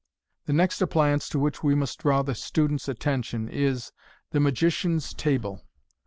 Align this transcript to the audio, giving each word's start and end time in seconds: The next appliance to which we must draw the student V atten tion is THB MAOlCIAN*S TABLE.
The 0.47 0.53
next 0.53 0.81
appliance 0.81 1.29
to 1.29 1.37
which 1.37 1.61
we 1.61 1.75
must 1.75 1.99
draw 1.99 2.23
the 2.23 2.33
student 2.33 2.81
V 2.81 2.93
atten 2.93 3.21
tion 3.21 3.47
is 3.47 3.91
THB 4.33 4.41
MAOlCIAN*S 4.41 5.13
TABLE. 5.13 5.61